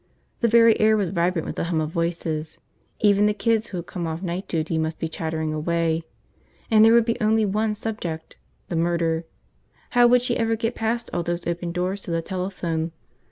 [0.39, 2.57] The very air was vibrant with the hum of voices.
[3.01, 6.01] Even the kids who had come off night duty must be chattering away.
[6.71, 8.35] And there would be only one subject.
[8.69, 9.25] The murder.
[9.91, 12.93] How would she ever get past all those open doors to the telephone?